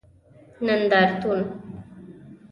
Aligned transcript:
نندارتون 0.61 1.61